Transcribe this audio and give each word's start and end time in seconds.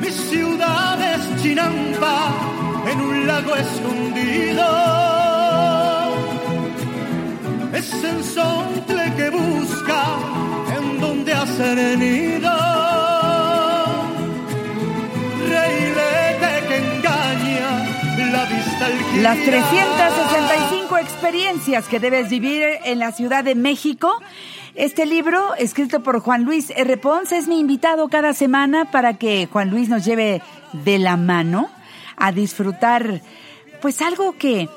Mi 0.00 0.10
ciudad 0.10 0.98
es 1.14 1.42
Chinampa, 1.42 2.32
en 2.90 3.00
un 3.00 3.26
lago 3.26 3.54
escondido. 3.56 4.64
Es 7.72 7.86
Sontle 8.34 9.14
que 9.16 9.30
busca 9.30 10.04
en 10.76 11.00
donde 11.00 11.32
hacer 11.32 11.98
nido. 11.98 12.50
Reirete 15.48 16.66
que 16.68 16.76
engaña 16.76 17.70
la 18.32 18.44
vista 18.44 18.86
al 18.86 19.22
Las 19.22 19.38
girar. 19.38 19.60
365 19.60 20.98
experiencias 20.98 21.88
que 21.88 22.00
debes 22.00 22.28
vivir 22.28 22.62
en 22.84 22.98
la 22.98 23.12
Ciudad 23.12 23.44
de 23.44 23.54
México. 23.54 24.20
Este 24.76 25.04
libro, 25.04 25.54
escrito 25.58 26.02
por 26.02 26.20
Juan 26.20 26.44
Luis 26.44 26.70
R. 26.70 26.96
Pons, 26.96 27.32
es 27.32 27.48
mi 27.48 27.58
invitado 27.58 28.08
cada 28.08 28.32
semana 28.32 28.90
para 28.90 29.14
que 29.14 29.48
Juan 29.50 29.70
Luis 29.70 29.88
nos 29.88 30.04
lleve 30.04 30.42
de 30.72 30.98
la 30.98 31.16
mano 31.16 31.68
a 32.16 32.30
disfrutar, 32.30 33.20
pues 33.80 34.00
algo 34.00 34.36
que, 34.38 34.68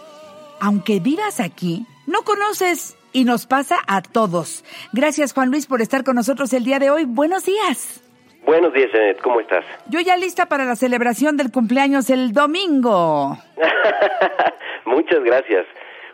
aunque 0.60 1.00
vivas 1.00 1.40
aquí, 1.40 1.86
no 2.08 2.24
conoces 2.24 2.98
y 3.12 3.24
nos 3.24 3.46
pasa 3.46 3.78
a 3.86 4.02
todos. 4.02 4.66
Gracias 4.94 5.34
Juan 5.34 5.52
Luis 5.52 5.68
por 5.68 5.82
estar 5.82 6.04
con 6.04 6.16
nosotros 6.16 6.52
el 6.54 6.64
día 6.64 6.80
de 6.80 6.90
hoy. 6.90 7.06
Buenos 7.06 7.46
días. 7.46 8.02
Buenos 8.46 8.74
días, 8.74 8.90
Janet, 8.92 9.22
¿cómo 9.22 9.40
estás? 9.40 9.64
Yo 9.88 10.02
ya 10.02 10.18
lista 10.18 10.48
para 10.48 10.66
la 10.66 10.76
celebración 10.76 11.38
del 11.38 11.52
cumpleaños 11.52 12.10
el 12.10 12.34
domingo. 12.34 13.38
Muchas 14.86 15.24
gracias. 15.24 15.66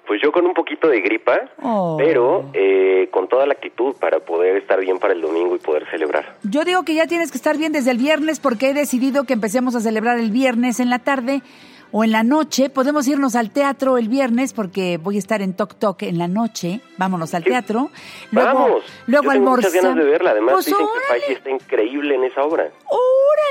Pues 0.10 0.20
yo 0.24 0.32
con 0.32 0.44
un 0.48 0.56
poquito 0.56 0.88
de 0.88 1.02
gripa, 1.02 1.40
Oh. 1.62 1.96
pero 2.00 2.50
eh, 2.54 3.10
con 3.12 3.28
toda 3.28 3.46
la 3.46 3.54
actitud 3.54 3.94
para 4.00 4.20
poder 4.20 4.58
estar 4.58 4.80
bien 4.80 4.98
para 4.98 5.14
el 5.14 5.22
domingo 5.22 5.56
y 5.56 5.60
poder 5.60 5.86
celebrar. 5.92 6.36
Yo 6.42 6.66
digo 6.66 6.84
que 6.84 6.96
ya 6.96 7.06
tienes 7.06 7.30
que 7.32 7.38
estar 7.38 7.56
bien 7.58 7.72
desde 7.72 7.92
el 7.92 8.00
viernes 8.00 8.40
porque 8.40 8.72
he 8.72 8.74
decidido 8.74 9.26
que 9.26 9.34
empecemos 9.34 9.76
a 9.76 9.82
celebrar 9.82 10.18
el 10.18 10.32
viernes 10.32 10.80
en 10.80 10.90
la 10.90 10.98
tarde 10.98 11.44
o 11.92 12.04
en 12.04 12.12
la 12.12 12.24
noche. 12.24 12.72
Podemos 12.72 13.08
irnos 13.08 13.36
al 13.36 13.52
teatro 13.52 14.00
el 14.00 14.10
viernes 14.10 14.54
porque 14.54 14.98
voy 14.98 15.18
a 15.18 15.20
estar 15.20 15.44
en 15.44 15.54
Tok 15.56 15.76
Tok 15.76 16.02
en 16.04 16.18
la 16.18 16.28
noche. 16.28 16.82
Vámonos 16.98 17.36
al 17.36 17.44
Sí. 17.44 17.50
teatro. 17.52 17.90
Vamos, 18.32 18.84
luego 19.06 19.26
yo 19.26 19.32
tengo 19.32 19.52
muchas 19.58 19.74
ganas 19.74 19.96
de 19.96 20.04
verla. 20.06 20.32
Además 20.32 20.54
Pues 20.56 20.66
dicen 20.66 20.80
que 20.86 20.92
órale, 20.92 21.22
Faye 21.22 21.34
está 21.34 21.50
increíble 21.52 22.16
en 22.16 22.24
esa 22.24 22.42
obra. 22.44 22.70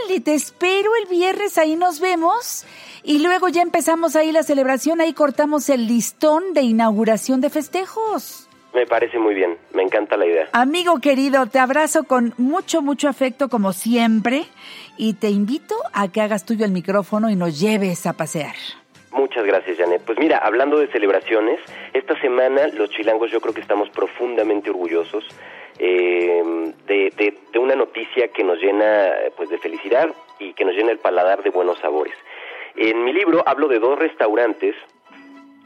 Órale, 0.05 0.21
te 0.21 0.35
espero 0.35 0.91
el 1.03 1.09
viernes, 1.09 1.59
ahí 1.59 1.77
nos 1.77 2.01
vemos. 2.01 2.67
Y 3.03 3.21
luego 3.21 3.49
ya 3.49 3.63
empezamos 3.63 4.17
ahí 4.17 4.33
la 4.33 4.43
celebración, 4.43 5.01
ahí 5.01 5.13
cortamos 5.13 5.69
el 5.71 5.87
listón 5.87 6.53
de 6.53 6.63
inauguración 6.63 7.41
de 7.41 7.51
festejos. 7.51 8.49
Me 8.75 8.87
parece 8.87 9.19
muy 9.19 9.35
bien, 9.35 9.57
me 9.73 9.83
encanta 9.83 10.17
la 10.17 10.27
idea. 10.27 10.49
Amigo 10.53 11.01
querido, 11.01 11.47
te 11.47 11.59
abrazo 11.59 12.05
con 12.05 12.35
mucho, 12.37 12.83
mucho 12.83 13.09
afecto 13.09 13.49
como 13.49 13.73
siempre 13.73 14.45
y 14.99 15.15
te 15.15 15.31
invito 15.31 15.75
a 15.95 16.09
que 16.09 16.21
hagas 16.21 16.45
tuyo 16.45 16.65
el 16.65 16.73
micrófono 16.73 17.31
y 17.31 17.37
nos 17.37 17.59
lleves 17.59 18.07
a 18.07 18.13
pasear. 18.13 18.55
Muchas 19.11 19.45
gracias, 19.47 19.79
Janet. 19.79 20.03
Pues 20.05 20.19
mira, 20.19 20.39
hablando 20.39 20.79
de 20.79 20.87
celebraciones, 20.89 21.59
esta 21.95 22.21
semana 22.21 22.69
los 22.69 22.91
chilangos 22.91 23.31
yo 23.31 23.41
creo 23.41 23.55
que 23.55 23.63
estamos 23.63 23.89
profundamente 23.89 24.69
orgullosos 24.69 25.25
eh, 25.79 26.43
de, 26.87 27.13
de- 27.17 27.59
una 27.59 27.75
noticia 27.75 28.29
que 28.29 28.45
nos 28.45 28.59
llena 28.61 29.11
pues 29.37 29.49
de 29.49 29.59
felicidad 29.59 30.09
y 30.39 30.53
que 30.55 30.65
nos 30.65 30.75
llena 30.75 30.93
el 30.93 30.99
paladar 30.99 31.43
de 31.43 31.51
buenos 31.51 31.79
sabores. 31.81 32.15
En 32.77 33.05
mi 33.05 33.13
libro 33.13 33.43
hablo 33.47 33.67
de 33.69 33.79
dos 33.81 33.99
restaurantes 33.99 34.75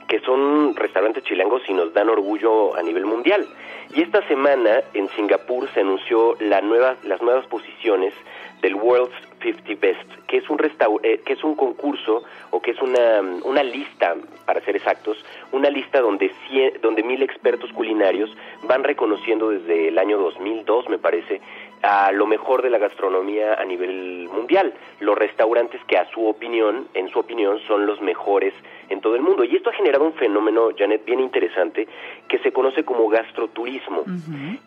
que 0.08 0.20
son 0.20 0.74
restaurantes 0.76 1.24
chilangos 1.24 1.62
y 1.68 1.72
nos 1.74 1.92
dan 1.94 2.08
orgullo 2.08 2.74
a 2.76 2.82
nivel 2.82 3.06
mundial. 3.06 3.46
Y 3.94 4.02
esta 4.02 4.26
semana 4.28 4.82
en 4.94 5.08
Singapur 5.10 5.68
se 5.72 5.80
anunció 5.80 6.36
la 6.40 6.60
nueva, 6.60 6.96
las 7.04 7.20
nuevas 7.22 7.46
posiciones 7.46 8.12
del 8.60 8.74
World's 8.74 9.14
50 9.42 9.74
Best, 9.80 10.08
que 10.26 10.38
es 10.38 10.48
un 10.50 10.58
eh, 11.02 11.20
que 11.24 11.32
es 11.34 11.42
un 11.44 11.54
concurso 11.54 12.22
o 12.50 12.60
que 12.62 12.70
es 12.72 12.80
una, 12.80 13.20
una 13.44 13.62
lista, 13.62 14.14
para 14.46 14.60
ser 14.60 14.76
exactos, 14.76 15.22
una 15.52 15.68
lista 15.70 16.00
donde 16.00 16.30
cien- 16.48 16.78
donde 16.80 17.02
mil 17.02 17.22
expertos 17.22 17.72
culinarios 17.72 18.34
van 18.64 18.84
reconociendo 18.84 19.50
desde 19.50 19.88
el 19.88 19.98
año 19.98 20.18
2002, 20.18 20.88
me 20.88 20.98
parece, 20.98 21.40
a 21.82 22.12
lo 22.12 22.26
mejor 22.26 22.62
de 22.62 22.70
la 22.70 22.78
gastronomía 22.78 23.54
a 23.54 23.64
nivel 23.64 24.28
mundial, 24.32 24.72
los 25.00 25.16
restaurantes 25.18 25.80
que 25.88 25.98
a 25.98 26.08
su 26.12 26.26
opinión, 26.26 26.86
en 26.94 27.08
su 27.10 27.18
opinión, 27.18 27.58
son 27.66 27.86
los 27.86 28.00
mejores 28.00 28.54
en 28.88 29.00
todo 29.00 29.16
el 29.16 29.22
mundo. 29.22 29.42
Y 29.44 29.56
esto 29.56 29.70
ha 29.70 29.72
generado 29.72 30.04
un 30.04 30.12
fenómeno, 30.14 30.68
Janet, 30.78 31.04
bien 31.04 31.20
interesante, 31.20 31.88
que 32.28 32.38
se 32.38 32.52
conoce 32.52 32.84
como 32.84 33.08
gastroturismo, 33.08 34.04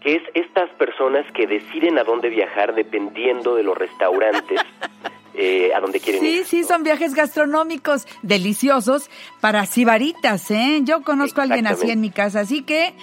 que 0.01 0.15
es 0.15 0.23
estas 0.33 0.69
personas 0.71 1.25
que 1.33 1.47
deciden 1.47 1.97
a 1.99 2.03
dónde 2.03 2.29
viajar 2.29 2.75
dependiendo 2.75 3.55
de 3.55 3.63
los 3.63 3.77
restaurantes 3.77 4.59
eh, 5.35 5.71
a 5.73 5.79
donde 5.79 5.99
quieren 5.99 6.21
Sí, 6.21 6.37
ir. 6.39 6.45
sí, 6.45 6.63
son 6.63 6.83
viajes 6.83 7.13
gastronómicos 7.13 8.07
deliciosos 8.23 9.09
para 9.41 9.65
sibaritas, 9.65 10.49
¿eh? 10.51 10.79
Yo 10.83 11.01
conozco 11.01 11.41
a 11.41 11.43
alguien 11.45 11.67
así 11.67 11.89
en 11.91 12.01
mi 12.01 12.09
casa, 12.09 12.41
así 12.41 12.63
que 12.63 12.93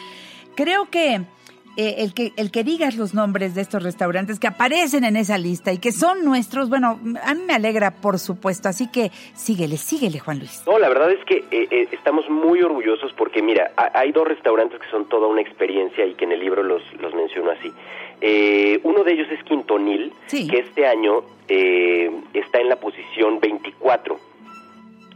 creo 0.54 0.90
que 0.90 1.22
eh, 1.76 1.96
el 1.98 2.12
que 2.14 2.32
el 2.36 2.50
que 2.50 2.64
digas 2.64 2.96
los 2.96 3.14
nombres 3.14 3.54
de 3.54 3.62
estos 3.62 3.82
restaurantes 3.82 4.38
que 4.38 4.46
aparecen 4.46 5.04
en 5.04 5.16
esa 5.16 5.38
lista 5.38 5.72
y 5.72 5.78
que 5.78 5.92
son 5.92 6.24
nuestros, 6.24 6.68
bueno, 6.68 6.98
a 7.24 7.34
mí 7.34 7.42
me 7.46 7.54
alegra, 7.54 7.90
por 7.90 8.18
supuesto, 8.18 8.68
así 8.68 8.90
que 8.90 9.10
síguele, 9.34 9.76
síguele, 9.76 10.18
Juan 10.18 10.38
Luis. 10.38 10.62
No, 10.66 10.78
la 10.78 10.88
verdad 10.88 11.10
es 11.12 11.24
que 11.24 11.38
eh, 11.50 11.68
eh, 11.70 11.88
estamos 11.92 12.28
muy 12.28 12.62
orgullosos 12.62 13.12
porque, 13.14 13.42
mira, 13.42 13.72
ha- 13.76 13.92
hay 13.98 14.12
dos 14.12 14.26
restaurantes 14.28 14.80
que 14.80 14.88
son 14.90 15.08
toda 15.08 15.26
una 15.28 15.40
experiencia 15.40 16.04
y 16.06 16.14
que 16.14 16.24
en 16.24 16.32
el 16.32 16.40
libro 16.40 16.62
los, 16.62 16.82
los 17.00 17.14
menciono 17.14 17.50
así. 17.50 17.70
Eh, 18.20 18.78
uno 18.84 19.02
de 19.04 19.12
ellos 19.14 19.28
es 19.30 19.42
Quintonil, 19.44 20.12
Sí. 20.26 20.46
que 20.48 20.58
este 20.60 20.86
año 20.86 21.22
eh, 21.48 22.10
está 22.34 22.60
en 22.60 22.68
la 22.68 22.76
posición 22.76 23.40
24 23.40 24.16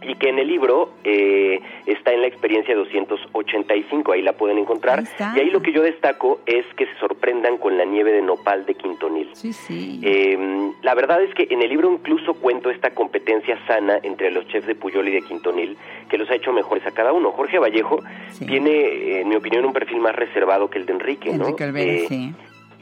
y 0.07 0.15
que 0.15 0.29
en 0.29 0.39
el 0.39 0.47
libro 0.49 0.91
eh, 1.05 1.61
está 1.87 2.13
en 2.13 2.21
la 2.21 2.27
experiencia 2.29 2.75
285, 2.75 4.13
ahí 4.13 4.23
la 4.23 4.33
pueden 4.35 4.59
encontrar. 4.59 5.01
Ahí. 5.19 5.33
Y 5.37 5.41
ahí 5.41 5.51
lo 5.51 5.61
que 5.63 5.73
yo 5.73 5.83
destaco 5.83 6.41
es 6.47 6.65
que 6.77 6.87
se 6.87 6.95
sorprendan 6.99 7.59
con 7.59 7.77
la 7.77 7.85
nieve 7.85 8.13
de 8.13 8.23
nopal 8.23 8.65
de 8.67 8.75
Quintonil. 8.75 9.31
Sí, 9.35 9.53
sí. 9.53 10.01
Eh, 10.05 10.71
la 10.83 10.95
verdad 10.95 11.23
es 11.23 11.35
que 11.35 11.49
en 11.51 11.63
el 11.63 11.69
libro 11.71 11.93
incluso 11.93 12.35
cuento 12.35 12.71
esta 12.71 12.91
competencia 12.91 13.59
sana 13.67 13.99
entre 14.03 14.31
los 14.31 14.47
chefs 14.49 14.67
de 14.67 14.75
Puyol 14.75 15.09
y 15.09 15.13
de 15.13 15.23
Quintonil, 15.23 15.77
que 16.09 16.19
los 16.19 16.31
ha 16.31 16.35
hecho 16.37 16.53
mejores 16.53 16.87
a 16.87 16.93
cada 16.93 17.13
uno. 17.13 17.33
Jorge 17.33 17.59
Vallejo 17.59 18.01
Sí. 18.31 18.47
tiene, 18.47 19.21
en 19.23 19.29
mi 19.29 19.37
opinión, 19.37 19.65
un 19.65 19.73
perfil 19.73 19.99
más 19.99 20.15
reservado 20.15 20.71
que 20.71 20.79
el 20.79 20.87
de 20.87 20.93
Enrique, 20.93 21.31
¿no? 21.33 21.45
Enrique 21.47 21.65
Alvarez, 21.65 22.03
Eh, 22.03 22.07
sí. 22.09 22.35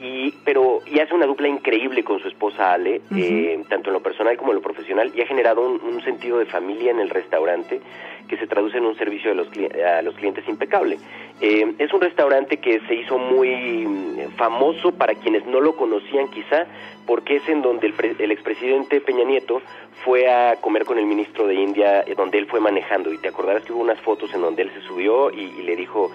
Y, 0.04 0.34
pero 0.44 0.81
y 0.87 1.00
hace 1.00 1.15
una 1.15 1.25
dupla 1.25 1.48
increíble 1.48 2.04
con 2.04 2.20
su 2.20 2.28
esposa 2.28 2.72
Ale, 2.72 3.00
eh, 3.16 3.65
tanto 3.70 3.88
en 3.88 3.94
lo 3.94 4.03
personal 4.03 4.37
como 4.37 4.50
en 4.53 4.56
lo 4.56 4.62
profesional, 4.62 5.10
y 5.15 5.22
ha 5.22 5.26
generado 5.26 5.66
un, 5.66 5.81
un 5.82 6.03
sentido 6.03 6.38
de 6.38 6.44
familia 6.44 6.91
en 6.91 7.00
el 7.00 7.09
restaurante 7.09 7.81
que 8.28 8.37
se 8.37 8.47
traduce 8.47 8.76
en 8.78 8.84
un 8.84 8.97
servicio 8.97 9.31
de 9.31 9.37
los 9.37 9.48
a 9.82 10.03
los 10.03 10.14
clientes 10.14 10.47
impecable. 10.47 10.98
Eh, 11.41 11.75
es 11.78 11.93
un 11.93 12.00
restaurante 12.03 12.59
que 12.59 12.81
se 12.81 12.94
hizo 12.94 13.19
muy 13.19 13.87
mm, 13.87 14.37
famoso 14.37 14.93
para 14.93 15.14
quienes 15.14 15.47
no 15.47 15.60
lo 15.60 15.75
conocían 15.75 16.28
quizá, 16.28 16.66
porque 17.06 17.37
es 17.37 17.48
en 17.48 17.62
donde 17.62 17.87
el, 17.87 17.94
el 18.19 18.31
expresidente 18.31 19.00
Peña 19.00 19.25
Nieto 19.25 19.62
fue 20.04 20.31
a 20.31 20.56
comer 20.56 20.84
con 20.84 20.98
el 20.98 21.06
ministro 21.06 21.47
de 21.47 21.54
India, 21.54 22.03
eh, 22.03 22.14
donde 22.14 22.38
él 22.38 22.47
fue 22.47 22.60
manejando, 22.60 23.10
y 23.10 23.19
te 23.19 23.28
acordarás 23.28 23.64
que 23.64 23.72
hubo 23.72 23.81
unas 23.81 24.00
fotos 24.00 24.34
en 24.34 24.43
donde 24.43 24.62
él 24.62 24.70
se 24.75 24.82
subió 24.82 25.31
y, 25.31 25.54
y 25.59 25.62
le 25.62 25.76
dijo 25.76 26.10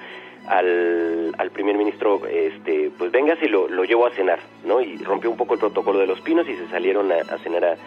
al, 0.48 1.34
al 1.38 1.52
primer 1.52 1.78
ministro, 1.78 2.26
este, 2.28 2.92
pues 2.98 3.12
véngase 3.12 3.46
y 3.46 3.50
lo, 3.50 3.68
lo 3.68 3.84
llevo 3.84 4.08
a 4.08 4.12
cenar, 4.12 4.40
¿no? 4.66 4.82
Y 4.82 4.98
rompió 4.98 5.30
un 5.30 5.38
poco 5.38 5.54
el 5.56 5.60
protocolo 5.60 6.00
de 6.00 6.08
los 6.08 6.22
pinos 6.22 6.48
y 6.48 6.56
se 6.56 6.68
salieron 6.70 7.12
a, 7.12 7.16
a 7.16 7.38
cenar 7.40 7.66
a... 7.66 7.78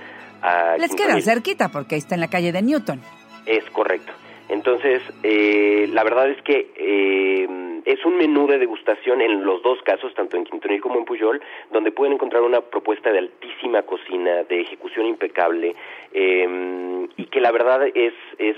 a 0.42 0.76
Les 0.78 0.94
queda 0.94 1.20
cerquita 1.20 1.70
porque 1.70 1.94
ahí 1.94 2.00
está 2.00 2.14
en 2.14 2.20
la 2.20 2.28
calle 2.28 2.52
de 2.52 2.62
Newton. 2.62 3.00
Es 3.46 3.64
correcto. 3.70 4.12
Entonces, 4.48 5.00
eh, 5.22 5.88
la 5.92 6.04
verdad 6.04 6.28
es 6.28 6.42
que 6.42 6.72
eh, 6.76 7.48
es 7.86 8.04
un 8.04 8.16
menú 8.18 8.46
de 8.46 8.58
degustación 8.58 9.22
en 9.22 9.44
los 9.44 9.62
dos 9.62 9.78
casos, 9.82 10.12
tanto 10.14 10.36
en 10.36 10.44
Quintonil 10.44 10.80
como 10.80 10.98
en 10.98 11.04
Puyol, 11.04 11.40
donde 11.72 11.90
pueden 11.90 12.14
encontrar 12.14 12.42
una 12.42 12.60
propuesta 12.60 13.10
de 13.10 13.20
altísima 13.20 13.82
cocina, 13.82 14.42
de 14.42 14.60
ejecución 14.60 15.06
impecable, 15.06 15.74
eh, 16.12 17.08
y 17.16 17.24
que 17.26 17.40
la 17.40 17.50
verdad 17.50 17.86
es, 17.94 18.12
es, 18.38 18.56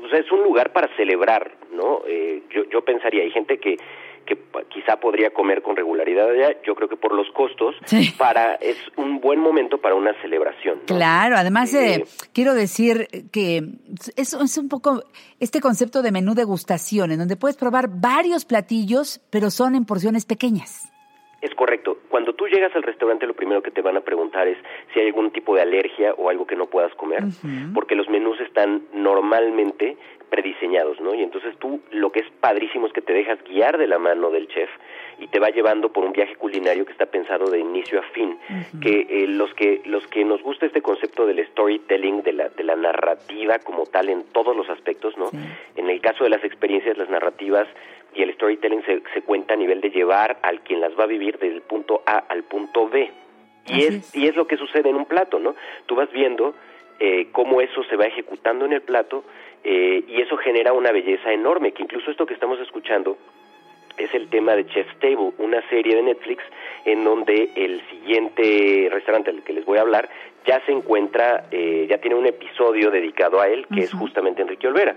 pues 0.00 0.12
es 0.14 0.32
un 0.32 0.42
lugar 0.44 0.72
para 0.72 0.88
celebrar, 0.96 1.50
¿no? 1.72 2.00
Eh, 2.06 2.42
yo, 2.54 2.64
yo 2.70 2.82
pensaría, 2.84 3.22
hay 3.22 3.30
gente 3.30 3.58
que 3.58 3.76
que 4.26 4.36
quizá 4.68 5.00
podría 5.00 5.30
comer 5.30 5.62
con 5.62 5.74
regularidad 5.74 6.28
allá, 6.28 6.54
yo 6.62 6.74
creo 6.74 6.86
que 6.86 6.98
por 6.98 7.14
los 7.14 7.26
costos, 7.30 7.74
Sí. 7.86 8.12
para 8.18 8.56
es 8.56 8.76
un 8.98 9.22
buen 9.22 9.40
momento 9.40 9.78
para 9.78 9.94
una 9.94 10.12
celebración. 10.20 10.80
¿no? 10.80 10.84
Claro, 10.84 11.36
además 11.38 11.72
eh, 11.72 11.94
Eh, 11.94 12.04
quiero 12.34 12.52
decir 12.52 13.08
que 13.32 13.62
es, 14.16 14.34
es 14.34 14.58
un 14.58 14.68
poco 14.68 15.02
este 15.40 15.62
concepto 15.62 16.02
de 16.02 16.12
menú 16.12 16.34
degustación, 16.34 17.10
en 17.10 17.20
donde 17.20 17.36
puedes 17.36 17.56
probar 17.56 17.88
varios 17.88 18.44
platillos, 18.44 19.22
pero 19.30 19.50
son 19.50 19.74
en 19.74 19.86
porciones 19.86 20.26
pequeñas. 20.26 20.92
Es 21.40 21.54
correcto. 21.54 21.98
Cuando 22.08 22.32
tú 22.32 22.48
llegas 22.48 22.74
al 22.74 22.82
restaurante, 22.82 23.26
lo 23.26 23.34
primero 23.34 23.62
que 23.62 23.70
te 23.70 23.80
van 23.80 23.96
a 23.96 24.00
preguntar 24.00 24.48
es 24.48 24.58
si 24.92 24.98
hay 24.98 25.06
algún 25.06 25.30
tipo 25.30 25.54
de 25.54 25.62
alergia 25.62 26.12
o 26.14 26.30
algo 26.30 26.46
que 26.46 26.56
no 26.56 26.66
puedas 26.66 26.92
comer, 26.96 27.22
porque 27.74 27.94
los 27.94 28.08
menús 28.08 28.40
están 28.40 28.82
normalmente 28.92 29.96
prediseñados, 30.30 31.00
¿no? 31.00 31.14
Y 31.14 31.22
entonces 31.22 31.56
tú 31.58 31.80
lo 31.90 32.12
que 32.12 32.20
es 32.20 32.26
padrísimo 32.40 32.86
es 32.86 32.92
que 32.92 33.00
te 33.00 33.12
dejas 33.12 33.38
guiar 33.44 33.78
de 33.78 33.86
la 33.86 33.98
mano 33.98 34.30
del 34.30 34.48
chef 34.48 34.68
y 35.18 35.28
te 35.28 35.38
va 35.38 35.48
llevando 35.50 35.90
por 35.90 36.04
un 36.04 36.12
viaje 36.12 36.36
culinario 36.36 36.84
que 36.84 36.92
está 36.92 37.06
pensado 37.06 37.50
de 37.50 37.60
inicio 37.60 38.00
a 38.00 38.02
fin. 38.02 38.36
Que 38.80 39.06
eh, 39.08 39.26
los 39.26 39.52
que 39.54 39.80
los 39.86 40.06
que 40.08 40.24
nos 40.24 40.42
gusta 40.42 40.66
este 40.66 40.82
concepto 40.82 41.26
del 41.26 41.44
storytelling, 41.48 42.22
de 42.22 42.32
la 42.32 42.48
de 42.50 42.64
la 42.64 42.76
narrativa 42.76 43.58
como 43.60 43.86
tal 43.86 44.08
en 44.08 44.24
todos 44.32 44.56
los 44.56 44.68
aspectos, 44.68 45.16
¿no? 45.16 45.30
En 45.76 45.88
el 45.88 46.00
caso 46.00 46.24
de 46.24 46.30
las 46.30 46.44
experiencias, 46.44 46.98
las 46.98 47.08
narrativas 47.08 47.66
y 48.14 48.22
el 48.22 48.34
storytelling 48.34 48.82
se, 48.84 49.02
se 49.14 49.22
cuenta 49.22 49.54
a 49.54 49.56
nivel 49.56 49.80
de 49.80 49.90
llevar 49.90 50.38
al 50.42 50.60
quien 50.60 50.80
las 50.80 50.98
va 50.98 51.04
a 51.04 51.06
vivir 51.06 51.38
desde 51.38 51.56
el 51.56 51.62
punto 51.62 52.02
A 52.06 52.18
al 52.18 52.44
punto 52.44 52.88
B. 52.88 53.10
Y 53.66 53.84
es, 53.84 54.14
y 54.14 54.26
es 54.26 54.34
lo 54.34 54.46
que 54.46 54.56
sucede 54.56 54.88
en 54.88 54.96
un 54.96 55.04
plato, 55.04 55.38
¿no? 55.38 55.54
Tú 55.86 55.94
vas 55.94 56.10
viendo 56.10 56.54
eh, 57.00 57.28
cómo 57.32 57.60
eso 57.60 57.84
se 57.84 57.96
va 57.96 58.06
ejecutando 58.06 58.64
en 58.64 58.72
el 58.72 58.80
plato 58.80 59.24
eh, 59.62 60.04
y 60.08 60.22
eso 60.22 60.36
genera 60.38 60.72
una 60.72 60.90
belleza 60.90 61.32
enorme, 61.32 61.72
que 61.72 61.82
incluso 61.82 62.10
esto 62.10 62.24
que 62.24 62.34
estamos 62.34 62.58
escuchando 62.60 63.18
es 63.98 64.14
el 64.14 64.28
tema 64.28 64.54
de 64.54 64.66
Chef's 64.66 64.98
Table, 65.00 65.32
una 65.38 65.60
serie 65.68 65.96
de 65.96 66.02
Netflix 66.02 66.42
en 66.84 67.04
donde 67.04 67.50
el 67.56 67.82
siguiente 67.90 68.88
restaurante 68.90 69.30
al 69.30 69.42
que 69.42 69.52
les 69.52 69.64
voy 69.64 69.78
a 69.78 69.82
hablar 69.82 70.08
ya 70.46 70.64
se 70.64 70.72
encuentra, 70.72 71.46
eh, 71.50 71.86
ya 71.90 71.98
tiene 71.98 72.16
un 72.16 72.26
episodio 72.26 72.90
dedicado 72.90 73.40
a 73.40 73.48
él, 73.48 73.66
que 73.66 73.80
es 73.80 73.92
justamente 73.92 74.40
Enrique 74.40 74.66
Olvera. 74.66 74.96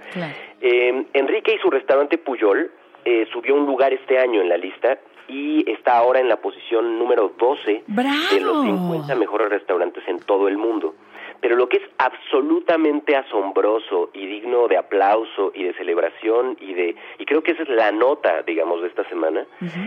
Eh, 0.61 1.05
Enrique 1.13 1.55
y 1.55 1.57
su 1.57 1.69
restaurante 1.69 2.17
Puyol 2.17 2.71
eh, 3.05 3.27
subió 3.31 3.55
un 3.55 3.65
lugar 3.65 3.93
este 3.93 4.19
año 4.19 4.41
en 4.41 4.49
la 4.49 4.57
lista 4.57 4.99
y 5.27 5.69
está 5.71 5.97
ahora 5.97 6.19
en 6.19 6.27
la 6.27 6.37
posición 6.37 6.99
número 6.99 7.33
12 7.37 7.83
de 7.87 8.39
los 8.41 8.63
50 8.63 9.15
mejores 9.15 9.49
restaurantes 9.49 10.03
en 10.07 10.19
todo 10.19 10.47
el 10.47 10.57
mundo. 10.57 10.95
Pero 11.39 11.55
lo 11.55 11.67
que 11.67 11.77
es 11.77 11.83
absolutamente 11.97 13.15
asombroso 13.15 14.11
y 14.13 14.27
digno 14.27 14.67
de 14.67 14.77
aplauso 14.77 15.51
y 15.55 15.63
de 15.63 15.73
celebración 15.73 16.57
y 16.59 16.73
de 16.73 16.95
y 17.17 17.25
creo 17.25 17.41
que 17.41 17.51
esa 17.51 17.63
es 17.63 17.69
la 17.69 17.91
nota, 17.91 18.43
digamos, 18.43 18.81
de 18.81 18.89
esta 18.89 19.07
semana, 19.09 19.45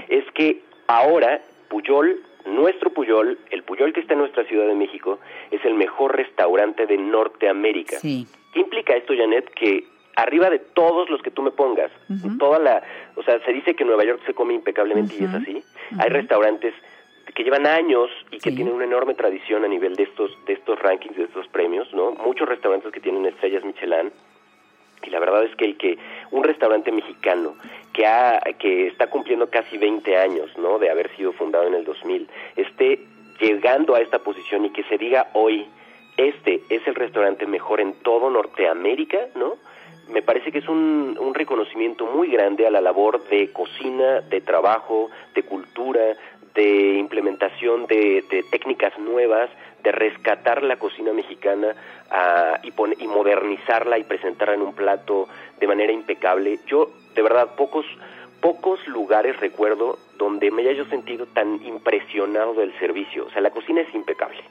es 0.09 0.25
que 0.33 0.63
ahora 0.89 1.43
Puyol, 1.69 2.21
nuestro 2.47 2.91
Puyol, 2.91 3.39
el 3.51 3.63
Puyol 3.63 3.93
que 3.93 4.01
está 4.01 4.15
en 4.15 4.21
nuestra 4.21 4.45
Ciudad 4.45 4.67
de 4.67 4.75
México, 4.75 5.21
es 5.51 5.65
el 5.65 5.75
mejor 5.75 6.17
restaurante 6.17 6.87
de 6.87 6.99
Norteamérica. 6.99 7.99
¿Qué 8.01 8.61
implica 8.61 8.97
esto, 8.97 9.15
Janet? 9.17 9.51
Que 9.55 9.85
arriba 10.17 10.51
de 10.51 10.59
todos 10.59 11.11
los 11.11 11.23
que 11.23 11.31
tú 11.31 11.43
me 11.43 11.51
pongas, 11.51 11.91
toda 12.39 12.59
la, 12.59 12.83
o 13.17 13.23
sea, 13.23 13.41
se 13.45 13.53
dice 13.53 13.75
que 13.75 13.85
Nueva 13.85 14.05
York 14.05 14.21
se 14.27 14.35
come 14.35 14.55
impecablemente 14.55 15.15
y 15.19 15.25
es 15.25 15.35
así. 15.35 15.63
Hay 15.99 16.09
restaurantes 16.11 16.75
que 17.35 17.43
llevan 17.43 17.67
años 17.67 18.11
y 18.31 18.39
que 18.39 18.53
tienen 18.53 18.75
una 18.75 18.85
enorme 18.85 19.15
tradición 19.15 19.65
a 19.65 19.69
nivel 19.69 19.97
de 19.97 20.05
estos 20.05 20.31
de 20.47 20.53
estos 20.53 20.79
rankings, 20.79 21.17
de 21.17 21.25
estos 21.25 21.49
premios, 21.49 21.93
¿no? 21.93 22.13
Muchos 22.13 22.49
restaurantes 22.49 22.93
que 22.93 23.01
tienen 23.01 23.27
estrellas 23.27 23.65
Michelin 23.65 24.13
y 25.07 25.11
la 25.11 25.21
verdad 25.21 25.45
es 25.45 25.55
que 25.57 25.65
el 25.65 25.77
que 25.77 25.99
un 26.31 26.45
restaurante 26.45 26.91
mexicano 26.93 27.55
que 27.93 28.07
ha 28.07 28.41
que 28.59 28.87
está 28.87 29.09
cumpliendo 29.09 29.49
casi 29.51 29.79
20 29.79 30.17
años, 30.17 30.57
¿no? 30.59 30.79
de 30.79 30.91
haber 30.91 31.15
sido 31.17 31.33
fundado 31.33 31.67
en 31.67 31.75
el 31.75 31.85
2000, 31.85 32.29
esté 32.57 33.01
llegando 33.41 33.95
a 33.95 34.01
esta 34.01 34.21
posición 34.21 34.65
y 34.65 34.71
que 34.71 34.85
se 34.85 34.97
diga 34.97 35.29
hoy 35.35 35.67
este 36.17 36.63
es 36.71 36.87
el 36.87 36.95
restaurante 36.95 37.47
mejor 37.47 37.81
en 37.81 37.95
todo 38.03 38.31
Norteamérica, 38.31 39.19
¿no? 39.35 39.57
Me 40.09 40.23
parece 40.23 40.53
que 40.53 40.59
es 40.59 40.69
un, 40.69 41.33
reconocimiento 41.35 42.07
muy 42.07 42.29
grande 42.29 42.67
a 42.67 42.71
la 42.71 42.81
labor 42.81 43.25
de 43.29 43.51
cocina, 43.53 44.21
de 44.21 44.41
trabajo, 44.41 45.11
de 45.35 45.43
cultura, 45.43 46.17
de 46.55 46.95
implementación 46.95 47.87
de, 47.87 48.25
de 48.31 48.45
técnicas 48.45 48.97
nuevas, 48.99 49.51
de 49.83 49.91
rescatar 49.91 50.63
la 50.63 50.77
cocina 50.77 51.13
mexicana 51.13 51.75
uh, 52.11 52.59
y, 52.63 52.71
pon, 52.71 52.95
y 52.99 53.09
modernizarla 53.09 53.99
y 53.99 54.05
presentarla 54.05 54.55
en 54.55 54.63
un 54.63 54.75
plato 54.75 55.29
de 55.59 55.67
manera 55.67 55.93
impecable. 55.93 56.61
Yo, 56.67 56.91
de 57.15 57.23
verdad, 57.23 57.57
pocos 57.57 57.85
pocos 58.41 58.87
lugares 58.87 59.41
recuerdo 59.41 59.99
donde 60.19 60.51
me 60.51 60.63
haya 60.63 60.73
yo 60.73 60.85
sentido 60.87 61.27
tan 61.27 61.65
impresionado 61.65 62.53
del 62.55 62.79
servicio. 62.79 63.27
O 63.27 63.31
sea, 63.31 63.41
la 63.41 63.51
cocina 63.51 63.81
es 63.81 63.95
impecable 63.95 64.45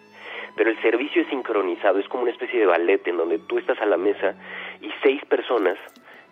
pero 0.55 0.69
el 0.69 0.81
servicio 0.81 1.21
es 1.21 1.27
sincronizado, 1.29 1.99
es 1.99 2.07
como 2.07 2.23
una 2.23 2.31
especie 2.31 2.59
de 2.59 2.65
ballet 2.65 3.07
en 3.07 3.17
donde 3.17 3.39
tú 3.39 3.57
estás 3.57 3.79
a 3.81 3.85
la 3.85 3.97
mesa 3.97 4.35
y 4.81 4.89
seis 5.01 5.23
personas 5.25 5.77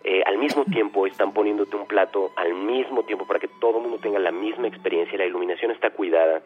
eh, 0.04 0.22
al 0.26 0.38
mismo 0.38 0.64
tiempo 0.64 1.06
están 1.06 1.32
poniéndote 1.32 1.76
un 1.76 1.86
plato 1.86 2.32
al 2.36 2.54
mismo 2.54 3.04
tiempo 3.04 3.26
para 3.26 3.38
que 3.38 3.48
todo 3.60 3.76
el 3.76 3.82
mundo 3.82 3.98
tenga 3.98 4.18
la 4.18 4.32
misma 4.32 4.66
experiencia, 4.66 5.16
la 5.16 5.26
iluminación 5.26 5.70
está 5.70 5.90
cuidada. 5.90 6.42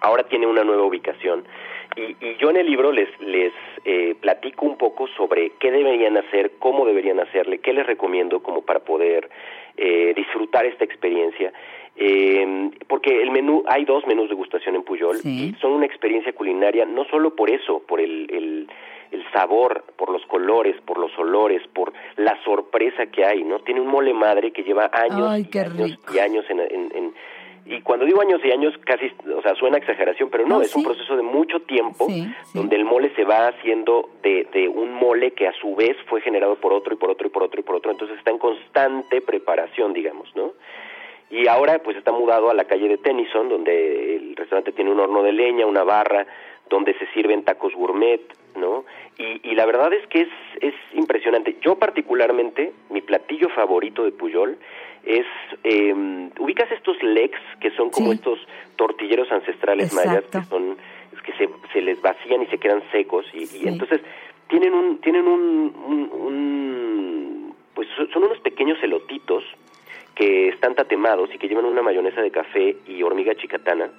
Ahora 0.00 0.24
tiene 0.24 0.46
una 0.46 0.64
nueva 0.64 0.82
ubicación 0.84 1.44
y, 1.96 2.16
y 2.20 2.36
yo 2.36 2.50
en 2.50 2.56
el 2.56 2.66
libro 2.66 2.90
les, 2.90 3.08
les 3.20 3.52
eh, 3.84 4.14
platico 4.20 4.66
un 4.66 4.76
poco 4.76 5.06
sobre 5.08 5.52
qué 5.60 5.70
deberían 5.70 6.16
hacer, 6.16 6.52
cómo 6.58 6.86
deberían 6.86 7.20
hacerle, 7.20 7.58
qué 7.58 7.72
les 7.72 7.86
recomiendo 7.86 8.42
como 8.42 8.62
para 8.62 8.80
poder 8.80 9.28
eh, 9.76 10.12
disfrutar 10.16 10.64
esta 10.66 10.84
experiencia. 10.84 11.52
Eh, 11.96 12.70
porque 12.88 13.22
el 13.22 13.30
menú, 13.30 13.62
hay 13.68 13.84
dos 13.84 14.04
menús 14.06 14.28
de 14.28 14.34
gustación 14.34 14.74
en 14.74 14.82
Puyol 14.82 15.18
y 15.24 15.54
son 15.60 15.72
una 15.72 15.86
experiencia 15.86 16.32
culinaria 16.32 16.84
no 16.84 17.04
solo 17.04 17.36
por 17.36 17.50
eso, 17.50 17.82
por 17.86 18.00
el, 18.00 18.28
el, 18.32 18.68
el, 19.12 19.24
sabor, 19.32 19.84
por 19.96 20.10
los 20.10 20.26
colores, 20.26 20.74
por 20.84 20.98
los 20.98 21.16
olores, 21.16 21.62
por 21.72 21.92
la 22.16 22.36
sorpresa 22.42 23.06
que 23.06 23.24
hay, 23.24 23.44
¿no? 23.44 23.60
Tiene 23.60 23.80
un 23.80 23.86
mole 23.86 24.12
madre 24.12 24.50
que 24.50 24.64
lleva 24.64 24.90
años, 24.92 25.28
Ay, 25.30 25.48
y, 25.52 25.58
años 25.58 25.98
y 26.12 26.18
años 26.18 26.44
en, 26.50 26.60
en, 26.60 26.90
en 26.96 27.14
y 27.66 27.80
cuando 27.80 28.04
digo 28.04 28.20
años 28.20 28.40
y 28.44 28.50
años, 28.50 28.74
casi, 28.84 29.10
o 29.34 29.40
sea, 29.40 29.54
suena 29.54 29.78
exageración, 29.78 30.28
pero 30.30 30.46
no, 30.46 30.56
No, 30.56 30.62
es 30.62 30.72
sí. 30.72 30.78
un 30.78 30.84
proceso 30.84 31.16
de 31.16 31.22
mucho 31.22 31.60
tiempo 31.60 32.06
Sí, 32.08 32.26
sí. 32.44 32.58
donde 32.58 32.76
el 32.76 32.84
mole 32.84 33.10
se 33.16 33.24
va 33.24 33.46
haciendo 33.48 34.10
de, 34.22 34.46
de 34.52 34.68
un 34.68 34.92
mole 34.92 35.30
que 35.30 35.46
a 35.48 35.52
su 35.52 35.74
vez 35.74 35.96
fue 36.06 36.20
generado 36.20 36.56
por 36.56 36.74
otro 36.74 36.92
y 36.92 36.96
por 36.98 37.10
otro 37.10 37.26
y 37.26 37.30
por 37.30 37.42
otro 37.44 37.60
y 37.60 37.62
por 37.62 37.76
otro, 37.76 37.90
entonces 37.92 38.18
está 38.18 38.32
en 38.32 38.38
constante 38.38 39.20
preparación, 39.22 39.92
digamos, 39.94 40.28
¿no? 40.36 40.52
Y 41.30 41.48
ahora 41.48 41.78
pues 41.82 41.96
está 41.96 42.12
mudado 42.12 42.50
a 42.50 42.54
la 42.54 42.64
calle 42.64 42.88
de 42.88 42.98
Tennyson, 42.98 43.48
donde 43.48 44.16
el 44.16 44.36
restaurante 44.36 44.72
tiene 44.72 44.90
un 44.92 45.00
horno 45.00 45.22
de 45.22 45.32
leña, 45.32 45.66
una 45.66 45.82
barra, 45.82 46.26
donde 46.70 46.94
se 46.98 47.06
sirven 47.12 47.44
tacos 47.44 47.74
gourmet, 47.74 48.20
¿no? 48.56 48.84
Y, 49.18 49.50
y 49.50 49.54
la 49.54 49.66
verdad 49.66 49.92
es 49.92 50.06
que 50.08 50.22
es, 50.22 50.28
es 50.60 50.74
impresionante. 50.94 51.56
Yo 51.60 51.76
particularmente, 51.76 52.72
mi 52.90 53.00
platillo 53.00 53.48
favorito 53.50 54.04
de 54.04 54.12
Puyol 54.12 54.56
es, 55.04 55.26
eh, 55.64 55.92
ubicas 56.38 56.70
estos 56.72 57.02
legs, 57.02 57.38
que 57.60 57.70
son 57.72 57.90
como 57.90 58.10
Sí. 58.10 58.16
estos 58.16 58.38
tortilleros 58.76 59.30
ancestrales 59.32 59.92
mayas, 59.92 60.24
Exacto. 60.24 60.38
que 60.40 60.44
son, 60.46 60.76
que 61.24 61.32
se, 61.32 61.48
se 61.72 61.80
les 61.82 62.00
vacían 62.00 62.42
y 62.42 62.46
se 62.46 62.58
quedan 62.58 62.82
secos, 62.92 63.26
y, 63.34 63.44
y 63.64 63.68
entonces 63.68 64.00
tienen 64.48 64.72
un, 64.74 64.98
tienen 65.00 65.26
un, 65.26 65.74
un- 65.86 66.10
un- 66.12 67.54
pues 67.74 67.88
son 68.12 68.24
unos 68.24 68.38
pequeños 68.40 68.78
elotitos, 68.82 69.42
que 70.14 70.48
están 70.48 70.74
tatemados 70.74 71.30
y 71.34 71.38
que 71.38 71.48
llevan 71.48 71.64
una 71.64 71.82
mayonesa 71.82 72.20
de 72.22 72.30
café 72.30 72.76
y 72.86 73.02
hormiga 73.02 73.34
chicatana. 73.34 73.90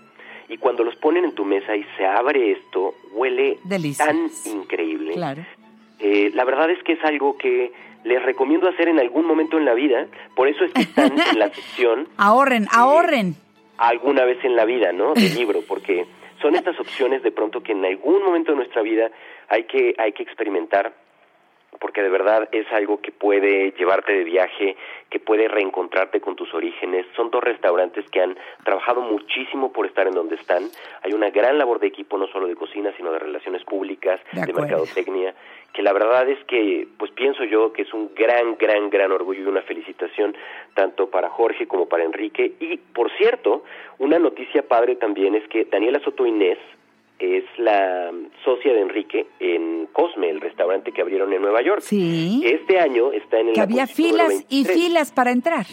Y 0.48 0.58
cuando 0.58 0.84
los 0.84 0.96
ponen 0.98 1.26
en 1.26 1.34
tu 1.34 1.44
mesa 1.44 1.76
y 1.76 1.84
se 1.98 2.06
abre 2.06 2.52
esto, 2.52 2.94
huele 3.14 3.58
tan 3.98 4.30
increíble. 4.46 5.14
Claro. 5.14 5.44
Eh, 6.00 6.32
la 6.34 6.44
verdad 6.46 6.70
es 6.70 6.82
que 6.84 6.94
es 6.94 7.04
algo 7.04 7.38
que 7.38 7.72
les 8.04 8.22
recomiendo 8.24 8.70
hacer 8.70 8.88
en 8.88 9.00
algún 9.00 9.25
momento 9.25 9.58
en 9.58 9.66
la 9.66 9.74
vida. 9.74 10.08
Por 10.36 10.48
eso 10.48 10.63
es 10.63 10.74
que 10.74 10.82
están 10.82 11.13
en 11.32 11.39
la 11.39 11.50
sección 11.50 12.08
Ahorren, 12.18 12.68
ahorren. 12.72 13.36
alguna 13.78 14.24
vez 14.25 14.44
en 14.46 14.56
la 14.56 14.66
vida, 14.66 14.92
¿no? 14.94 15.13
Del 15.13 15.34
libro, 15.38 15.62
porque 15.68 16.06
son 16.42 16.56
estas 16.56 16.80
opciones 16.80 17.24
de 17.24 17.32
pronto 17.32 17.63
que 17.63 17.72
en 17.72 17.84
algún 17.84 18.24
momento 18.24 18.51
de 18.51 18.58
nuestra 18.58 18.84
vida 18.84 19.10
hay 19.50 19.63
que 19.63 19.96
hay 19.98 20.12
que 20.12 20.22
experimentar 20.24 20.94
porque 21.86 22.01
de 22.01 22.10
verdad 22.10 22.50
es 22.51 22.65
algo 22.72 23.00
que 23.00 23.12
puede 23.12 23.72
llevarte 23.77 24.12
de 24.12 24.24
viaje, 24.24 24.75
que 25.08 25.20
puede 25.20 25.48
reencontrarte 25.48 26.20
con 26.20 26.36
tus 26.36 26.51
orígenes. 26.51 27.06
Son 27.15 27.30
dos 27.30 27.44
restaurantes 27.44 28.10
que 28.10 28.22
han 28.22 28.36
trabajado 28.63 29.01
muchísimo 29.01 29.72
por 29.72 29.86
estar 29.86 30.08
en 30.08 30.15
donde 30.15 30.34
están. 30.34 30.63
Hay 31.04 31.13
una 31.13 31.30
gran 31.30 31.60
labor 31.60 31.80
de 31.80 31.86
equipo, 31.86 32.18
no 32.18 32.25
solo 32.25 32.48
de 32.48 32.56
cocina, 32.56 32.92
sino 32.98 33.12
de 33.12 33.20
relaciones 33.20 33.63
públicas, 33.65 34.20
De 34.34 34.51
mercadotecnia, 34.51 35.36
que 35.74 35.84
la 35.84 35.94
verdad 35.94 36.27
es 36.27 36.44
que, 36.46 36.88
pues 36.98 37.12
pienso 37.12 37.44
yo 37.44 37.72
que 37.72 37.84
es 37.84 37.94
un 37.94 38.15
gran, 38.15 38.58
gran, 38.58 38.89
gran 38.89 39.12
orgullo 39.12 39.44
y 39.44 39.46
una 39.46 39.62
felicitación 39.62 40.36
tanto 40.74 41.12
para 41.12 41.30
Jorge 41.30 41.68
como 41.68 41.88
para 41.88 42.04
Enrique. 42.04 42.54
Y, 42.60 42.77
por 42.77 43.12
cierto, 43.12 43.63
una 44.00 44.18
noticia 44.18 44.63
padre 44.63 44.96
también 44.96 45.36
es 45.36 45.48
que 45.50 45.65
Daniela 45.65 46.00
Soto 46.00 46.25
Inés, 46.25 46.58
es 47.19 47.43
la 47.57 48.12
socia 48.43 48.74
de 48.74 48.81
Enrique 48.81 49.27
en 49.39 49.88
Cosme, 49.93 50.29
el 50.29 50.41
restaurante 50.41 50.91
que 50.91 51.01
abrieron 51.01 51.31
en 51.34 51.41
Nueva 51.41 51.62
York. 51.62 51.81
Sí. 51.81 52.41
Este 52.45 52.79
año 52.79 53.12
está 53.12 53.39
en 53.39 53.50
el 53.50 53.53
Que 53.53 53.62
había 53.62 53.88
filas 53.88 54.45
y 54.50 54.65
filas 54.65 55.12
para 55.12 55.31
entrar. 55.31 55.65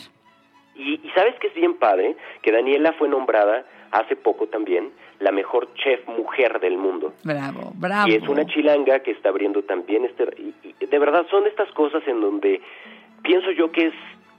Y, 0.74 0.94
y 0.94 1.10
sabes 1.14 1.34
que 1.40 1.48
es 1.48 1.54
bien 1.54 1.74
padre 1.74 2.16
que 2.42 2.52
Daniela 2.52 2.92
fue 2.92 3.08
nombrada 3.08 3.66
hace 3.90 4.16
poco 4.16 4.46
también 4.46 4.90
la 5.18 5.30
mejor 5.32 5.72
chef 5.74 6.06
mujer 6.08 6.60
del 6.60 6.76
mundo. 6.78 7.12
Bravo, 7.22 7.72
bravo. 7.74 8.08
Y 8.08 8.14
es 8.14 8.28
una 8.28 8.46
chilanga 8.46 9.00
que 9.00 9.12
está 9.12 9.28
abriendo 9.28 9.62
también 9.62 10.04
este... 10.04 10.24
Y, 10.38 10.54
y 10.80 10.86
de 10.86 10.98
verdad 10.98 11.26
son 11.30 11.46
estas 11.46 11.70
cosas 11.72 12.02
en 12.06 12.20
donde 12.20 12.60
pienso 13.22 13.50
yo 13.52 13.70
que 13.70 13.86
es 13.88 13.94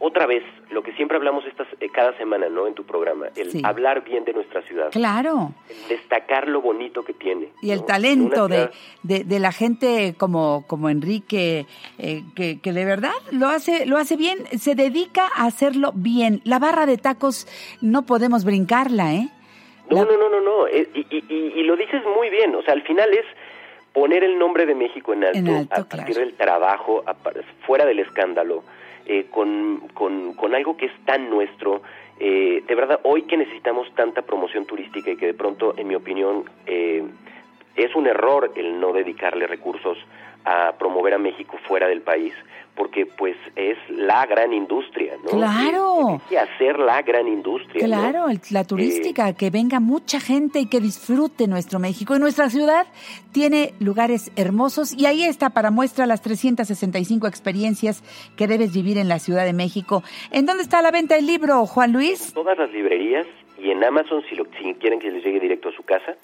otra 0.06 0.26
vez, 0.26 0.44
lo 0.70 0.84
que 0.84 0.92
siempre 0.94 1.16
hablamos 1.16 1.46
estas, 1.46 1.66
eh, 1.80 1.88
cada 1.88 2.12
semana, 2.18 2.50
¿no? 2.50 2.68
En 2.68 2.74
tu 2.74 2.84
programa, 2.84 3.28
el 3.38 3.66
hablar 3.66 4.04
bien 4.04 4.26
de 4.26 4.34
nuestra 4.34 4.62
ciudad. 4.64 4.90
Claro. 4.92 5.54
destacar 5.88 6.50
lo 6.50 6.60
bonito 6.60 7.06
que 7.06 7.14
tiene. 7.14 7.48
Y 7.62 7.72
el 7.72 7.86
talento 7.86 8.50
de, 8.50 8.70
de, 9.04 9.40
la 9.40 9.54
gente 9.54 10.14
como, 10.18 10.66
como 10.68 10.90
Enrique, 10.90 11.68
eh, 11.98 12.24
que, 12.36 12.60
que, 12.60 12.74
de 12.74 12.84
verdad 12.84 13.14
lo 13.32 13.48
hace, 13.48 13.86
lo 13.86 13.96
hace 13.96 14.18
bien, 14.18 14.40
se 14.60 14.76
dedica 14.76 15.30
a 15.34 15.46
hacerlo 15.46 15.94
bien. 15.96 16.42
La 16.44 16.60
barra 16.60 16.86
de 16.86 16.98
tacos 16.98 17.48
no 17.82 18.06
podemos 18.06 18.44
brincarla, 18.44 19.14
¿eh? 19.14 19.30
No, 19.90 20.04
no, 20.04 20.18
no, 20.18 20.28
no, 20.30 20.42
no. 20.42 20.68
Eh, 20.68 20.86
y, 20.94 21.34
y, 21.34 21.64
lo 21.64 21.78
dices 21.78 22.02
muy 22.18 22.30
bien. 22.30 22.54
O 22.56 22.62
sea, 22.64 22.74
al 22.74 22.82
final 22.82 23.10
es 23.14 23.26
poner 23.94 24.26
el 24.26 24.38
nombre 24.38 24.66
de 24.66 24.76
México 24.76 25.14
en 25.14 25.24
alto, 25.24 25.74
a 25.74 25.86
partir 25.86 26.18
del 26.18 26.34
trabajo, 26.34 27.06
fuera 27.66 27.86
del 27.86 28.00
escándalo 28.00 28.64
eh, 29.06 29.28
con, 29.30 29.90
con, 29.94 30.56
algo 30.56 30.78
que 30.78 30.86
es 30.88 30.94
tan 31.06 31.30
nuestro. 31.30 31.82
Eh, 32.20 32.64
de 32.68 32.76
verdad, 32.76 33.00
hoy 33.04 33.24
que 33.24 33.38
necesitamos 33.38 33.94
tanta 33.96 34.22
promoción 34.22 34.66
turística 34.66 35.12
y 35.12 35.18
que 35.18 35.28
de 35.28 35.34
pronto, 35.34 35.74
en 35.78 35.88
mi 35.88 35.96
opinión, 35.96 36.46
eh, 36.66 37.04
es 37.76 37.96
un 37.96 38.08
error 38.08 38.52
el 38.56 38.80
no 38.80 38.94
dedicarle 38.94 39.48
recursos 39.48 39.98
a 40.46 40.74
promover 40.78 41.14
a 41.14 41.18
México 41.18 41.58
fuera 41.68 41.88
del 41.88 42.02
país, 42.02 42.34
porque 42.76 43.06
pues 43.06 43.38
es 43.56 43.78
la 43.90 44.26
gran 44.26 44.52
industria, 44.52 45.14
¿no? 45.24 45.30
Claro. 45.30 46.22
que 46.28 46.38
hacer 46.38 46.80
la 46.80 47.02
gran 47.02 47.28
industria. 47.28 47.86
Claro, 47.86 48.26
la 48.52 48.64
turística, 48.66 49.34
que 49.34 49.50
venga 49.50 49.80
mucha 49.80 50.20
gente 50.20 50.60
y 50.60 50.66
que 50.66 50.80
disfrute 50.80 51.48
nuestro 51.48 51.80
México. 51.80 52.16
Y 52.16 52.20
nuestra 52.20 52.50
ciudad 52.50 52.88
tiene 53.32 53.74
lugares 53.80 54.32
hermosos 54.36 54.94
y 54.94 55.06
ahí 55.06 55.24
está 55.24 55.52
para 55.52 55.72
muestra 55.72 56.06
las 56.06 56.22
365 56.22 57.28
experiencias 57.28 58.04
que 58.36 58.48
debes 58.48 58.74
vivir 58.74 58.98
en 58.98 59.08
la 59.08 59.20
Ciudad 59.20 59.46
de 59.46 59.54
México. 59.54 60.04
¿En 60.32 60.46
dónde 60.46 60.64
está 60.64 60.82
la 60.82 60.92
venta 60.92 61.16
del 61.16 61.28
libro, 61.28 61.66
Juan 61.66 61.94
Luis? 61.94 62.34
todas 62.34 62.58
las 62.58 62.72
librerías 62.72 63.26
y 63.58 63.72
en 63.72 63.84
Amazon 63.84 64.24
si, 64.30 64.36
lo, 64.36 64.46
si 64.62 64.74
quieren 64.76 65.00
que 65.00 65.12
les 65.12 65.24
llegue 65.24 65.40
directo 65.40 65.70
a 65.70 65.72
su 65.72 65.84
casa. 65.84 66.16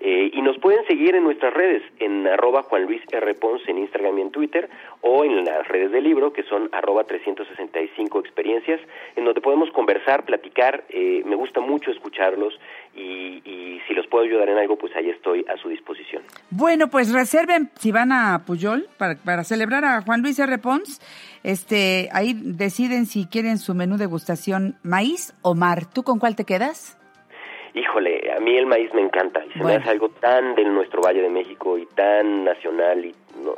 Eh, 0.00 0.30
y 0.32 0.42
nos 0.42 0.58
pueden 0.58 0.86
seguir 0.86 1.14
en 1.14 1.24
nuestras 1.24 1.52
redes, 1.52 1.82
en 1.98 2.26
arroba 2.26 2.62
Juan 2.62 2.84
Luis 2.84 3.02
R. 3.10 3.34
Ponce 3.34 3.70
en 3.70 3.78
Instagram 3.78 4.18
y 4.18 4.22
en 4.22 4.30
Twitter, 4.30 4.68
o 5.00 5.24
en 5.24 5.44
las 5.44 5.66
redes 5.66 5.90
del 5.90 6.04
libro, 6.04 6.32
que 6.32 6.44
son 6.44 6.68
arroba 6.72 7.04
365 7.04 8.20
experiencias, 8.20 8.80
en 9.16 9.24
donde 9.24 9.40
podemos 9.40 9.70
conversar, 9.70 10.24
platicar. 10.24 10.84
Eh, 10.88 11.22
me 11.24 11.34
gusta 11.34 11.60
mucho 11.60 11.90
escucharlos 11.90 12.54
y, 12.94 13.42
y, 13.44 13.80
si 13.86 13.94
los 13.94 14.06
puedo 14.06 14.24
ayudar 14.24 14.48
en 14.50 14.58
algo, 14.58 14.76
pues 14.76 14.94
ahí 14.96 15.08
estoy 15.08 15.44
a 15.48 15.56
su 15.56 15.68
disposición. 15.68 16.22
Bueno, 16.50 16.88
pues 16.88 17.12
reserven, 17.12 17.70
si 17.78 17.90
van 17.90 18.12
a 18.12 18.44
Puyol, 18.44 18.86
para, 18.98 19.44
celebrar 19.44 19.84
a 19.84 20.02
Juan 20.02 20.20
Luis 20.20 20.38
R. 20.38 20.58
Pons, 20.58 21.00
este, 21.42 22.08
ahí 22.12 22.34
deciden 22.34 23.06
si 23.06 23.26
quieren 23.26 23.58
su 23.58 23.74
menú 23.74 23.96
degustación 23.96 24.76
maíz 24.82 25.34
o 25.42 25.54
mar. 25.54 25.86
¿Tú 25.86 26.02
con 26.02 26.18
cuál 26.18 26.36
te 26.36 26.44
quedas? 26.44 26.97
Híjole, 27.74 28.32
a 28.36 28.40
mí 28.40 28.56
el 28.56 28.66
maíz 28.66 28.92
me 28.94 29.02
encanta 29.02 29.40
y 29.44 29.52
se 29.52 29.64
me 29.64 29.76
hace 29.76 29.90
algo 29.90 30.08
tan 30.08 30.54
de 30.54 30.64
nuestro 30.64 31.00
Valle 31.02 31.22
de 31.22 31.30
México 31.30 31.78
y 31.78 31.86
tan 31.86 32.44
nacional 32.44 33.04
y 33.04 33.14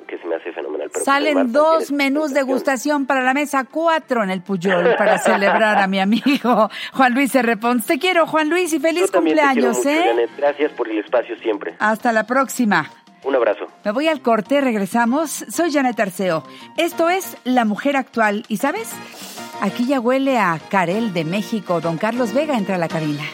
que 0.07 0.19
se 0.19 0.27
me 0.27 0.37
hace 0.37 0.53
fenomenal. 0.53 0.89
Pero 0.93 1.05
pues, 1.05 1.05
Salen 1.05 1.53
dos 1.53 1.91
menús 1.93 2.35
de 2.35 2.43
gustación 2.43 3.07
para 3.07 3.23
la 3.23 3.35
mesa, 3.35 3.65
cuatro 3.71 4.23
en 4.23 4.31
el 4.31 4.43
Puyol 4.43 4.95
para 4.97 5.19
celebrar 5.19 5.79
a 5.79 5.87
mi 5.87 6.01
amigo 6.01 6.71
Juan 6.93 7.15
Luis 7.15 7.33
Pons. 7.61 7.87
Te 7.87 7.99
quiero, 7.99 8.27
Juan 8.27 8.49
Luis, 8.49 8.73
y 8.73 8.81
feliz 8.81 9.11
cumpleaños, 9.11 9.85
¿eh? 9.87 10.29
Gracias 10.37 10.73
por 10.73 10.89
el 10.89 10.99
espacio 10.99 11.37
siempre. 11.39 11.75
Hasta 11.79 12.13
la 12.13 12.27
próxima. 12.27 12.91
Un 13.23 13.35
abrazo. 13.35 13.67
Me 13.85 13.93
voy 13.93 14.09
al 14.09 14.23
corte, 14.23 14.61
regresamos. 14.61 15.31
Soy 15.31 15.71
Janet 15.73 16.01
Arceo. 16.01 16.43
Esto 16.79 17.11
es 17.11 17.37
La 17.45 17.67
Mujer 17.67 17.97
Actual. 17.97 18.45
¿Y 18.49 18.57
sabes? 18.57 18.93
Aquí 19.61 19.87
ya 19.87 20.01
huele 20.01 20.39
a 20.39 20.59
Carel 20.71 21.13
de 21.13 21.25
México. 21.25 21.83
Don 21.83 21.99
Carlos 21.99 22.33
Vega 22.33 22.57
entra 22.57 22.77
a 22.77 22.79
la 22.79 22.89
cabina. 22.89 23.25